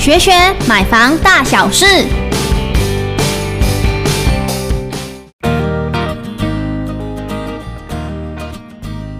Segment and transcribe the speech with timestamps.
[0.00, 0.32] 学学
[0.66, 1.84] 买房大小事。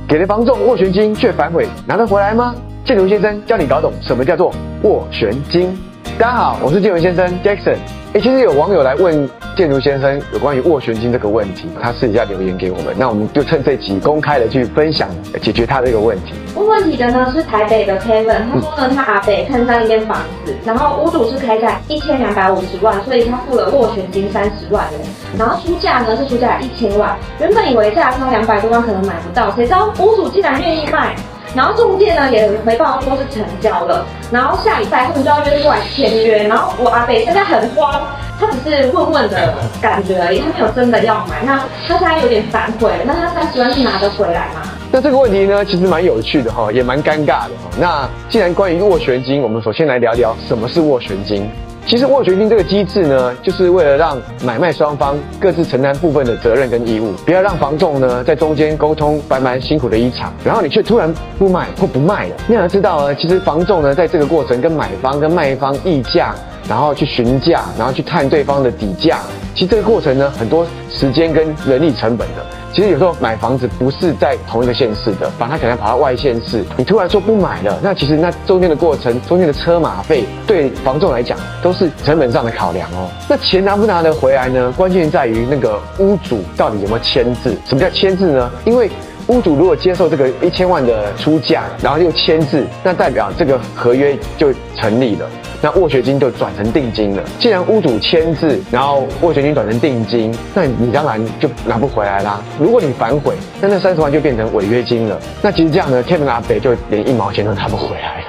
[0.08, 2.54] 给了房仲斡旋金却反悔，拿得回来吗？
[2.82, 5.79] 建筑先生教你搞懂什么叫做斡旋金。
[6.18, 7.76] 大家好，我是建筑先生 Jackson。
[8.14, 9.28] 哎，其实有网友来问。
[9.56, 15.10] 建筑先生有关于斡旋金这个问题，他私底下留言给我们，那我们就趁这集公开的去分享
[15.42, 16.32] 解决他这个问题。
[16.71, 25.00] 问问题的呢是台北的 Kevin，他说呢他阿北看上一间房子，然后屋主是开价一千两百五十万，所以他付了斡旋金三十万元，
[25.36, 31.17] 然后出价呢是出价一千万，原本以为价差两百多万可能买不到，谁知道屋主竟然愿意卖，
[31.57, 38.00] 然后中介呢也回报说是成交了，然后下礼拜他们就要约过来签约，然后我阿北现在很慌。
[38.39, 39.52] 他只是问问的
[39.83, 41.42] 感觉而已，他没有真的要买。
[41.44, 44.62] 那他现在有点反悔，那他三十万是拿得回来吗？
[44.92, 47.70] 那这个问题呢，其实蛮有趣的哈，也蛮尴尬的哈。
[47.78, 51.48] 那既然关于斡旋金，我们首先来聊聊什么是斡旋金。
[51.86, 62.34] 其实斡旋金这个机制呢，就是为了让买卖双方各自承担部分的责任跟义务，不要让房仲呢在中间沟通白蛮辛苦的一场，然后你却突然不买或不卖了。
[62.48, 66.34] 你要知道呢，其实房仲呢在这个过程跟买方跟卖方议价。
[66.69, 69.19] 然后去询价，然后去探对方的底价。
[69.55, 72.44] 其实这个过程呢，很多时间跟人力成本的。
[72.72, 83.11] 其实有时候买房子不是在同一个县市的，反正他可能跑到外县市，你突然说不买了，那其实那中间的过程，中间的车马费，对房仲来讲都是成本上的考量哦。
[83.28, 84.72] 那钱拿不拿得回来呢？
[84.77, 87.58] 关键在于那个屋主到底有没有签字。
[87.67, 88.48] 什么叫签字呢？
[88.64, 88.89] 因为
[89.31, 95.31] 屋主如果接受这个一千万的出价，然后又签字，那代表这个合约就成立了。
[95.62, 97.23] 那斡旋金就转成定金了。
[97.39, 102.42] 既然屋主签字，然后斡旋金转成定金，那你当然就拿不回来啦。
[102.58, 105.17] 如果你反悔，那那三十万就变成违约金了。
[105.41, 108.19] 那其实这样呢天门阿北就连一毛钱都拿不回来。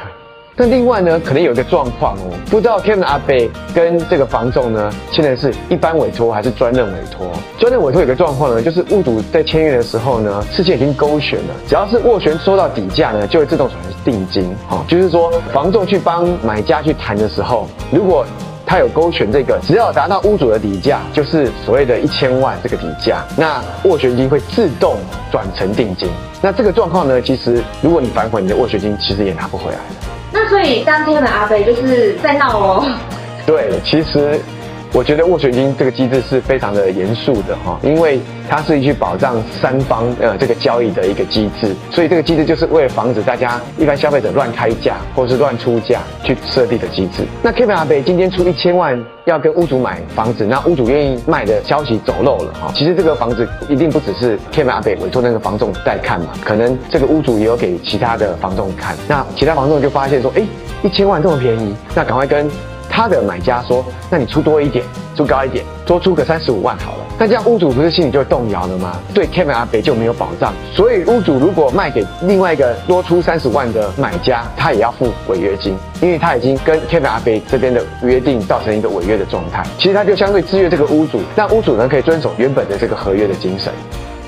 [0.61, 7.25] 那另外呢，可能有一个状况哦，不知道 Kevin 阿北跟这个房仲呢签的是一般委托还是专任委托？
[7.57, 14.55] 专任委托有个状况呢，就是屋主在签约的时候呢，事先已经勾选了，只要是斡旋收到底价呢，就会自动转成定金。
[14.69, 18.23] 哦，就是说房仲去帮买家去谈的时候，如果
[18.63, 24.97] 他有勾选这个，只要达到屋主的底价，就是所谓的一千万这个底价，那斡旋金会自动
[25.31, 26.07] 转成定金。
[26.39, 30.20] 那这个状况呢，其实如果你反悔，你的斡旋金其实也拿不回来了。
[30.31, 32.85] 那所以当天的阿飞就是在闹哦。
[33.45, 34.39] 对，其实
[34.93, 38.19] 我觉得斡旋金这个机制是非常的严肃的哈，因为
[38.49, 47.23] 它是一去保障三方呃这个交易的一个机制，所以这个机制就是为了防止大家一般消费者乱开价或是乱出价去设立的机制。
[47.41, 60.41] 那 Kevin 阿北今天出一千万要跟屋主买房子，那屋主愿意卖的消息走漏了哈，其实这个房子一定不只是 Kevin 阿北委托那个房仲在看嘛，可能这个屋主也有给其他的房仲看，那其他房仲就发现说，哎，
[60.83, 62.51] 一千万这么便宜，那赶快跟。
[62.91, 64.83] 他的买家说：“那你出多一点，
[65.15, 66.97] 出高一点，多出个三十五万好了。
[67.17, 68.99] 那这样屋主不是心里就动摇了吗？
[69.13, 70.53] 对，Kevin 阿北就没有保障。
[70.73, 79.63] 所以屋主如果卖给另外一个多出三十万的买家，他也要付违约金，因为他已经跟 Kevin 阿北这边的约定造成一个违约的状态。
[79.77, 83.71] 其实他就相对制约这个屋主，让屋主呢可以遵守原本的这个合约的精神。”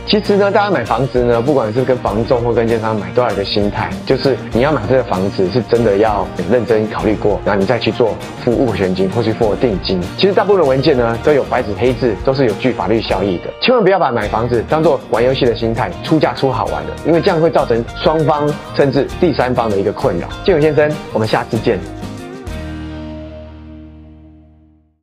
[0.06, 10.00] 其实呢，大家买房子呢，不管是跟房仲或跟建商买，都要有一个心态，就是你要买这个房子，是真的要很认真考虑过，然后你再去做付斡旋金或去付定金。
[10.18, 13.46] 其实大部分文件呢，都有白纸黑字，都是有具法律效益的。
[13.62, 20.28] 千万不要把买房子当做玩游戏的心态，出价出好玩的，因为这样会造成双方甚至第三方的一个困扰。
[20.44, 21.80] 建筑先生，我们下次见。